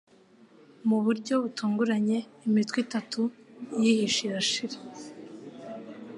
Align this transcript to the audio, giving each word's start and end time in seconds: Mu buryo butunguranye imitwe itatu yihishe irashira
Mu 0.87 0.97
buryo 1.05 1.33
butunguranye 1.43 2.17
imitwe 2.47 2.77
itatu 2.85 3.21
yihishe 3.83 4.21
irashira 4.27 4.77